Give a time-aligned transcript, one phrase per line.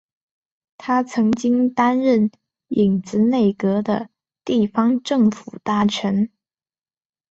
[0.79, 2.31] 他曾经担任
[2.69, 4.09] 影子内阁的
[4.43, 6.31] 地方政府大臣。